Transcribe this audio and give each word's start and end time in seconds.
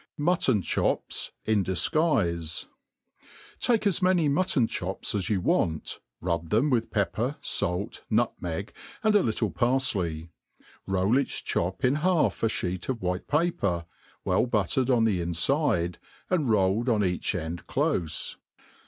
^ 0.01 0.03
Mutton 0.17 0.63
Chops 0.63 1.31
in 1.45 1.63
Difguifi. 1.63 2.65
TAKE 3.59 3.85
as 3.85 4.01
many 4.01 4.27
mutton 4.27 4.65
chops 4.65 5.13
as 5.13 5.29
you 5.29 5.39
want, 5.41 5.99
rub 6.19 6.49
^nem 6.49 6.71
with 6.71 6.89
pepper, 6.89 7.35
fait, 7.39 8.01
nutmeg, 8.09 8.73
and 9.03 9.13
a 9.13 9.21
little 9.21 9.51
parfley; 9.51 10.29
roll 10.87 11.19
each 11.19 11.45
chop 11.45 11.85
in 11.85 11.97
half 11.97 12.41
a 12.41 12.47
(heet 12.47 12.89
of 12.89 13.03
white 13.03 13.27
paper, 13.27 13.85
well 14.25 14.47
buttered 14.47 14.89
on 14.89 15.03
the 15.03 15.21
infide, 15.21 15.99
and. 16.31 16.49
rolled 16.49 16.89
on 16.89 17.03
each 17.03 17.35
end 17.35 17.67
clofe. 17.67 18.37